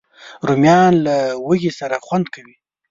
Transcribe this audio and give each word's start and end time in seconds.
رومیان 0.47 0.93
له 1.05 1.15
هوږې 1.45 1.71
سره 1.79 1.95
خوند 2.05 2.25
کوي 2.35 2.55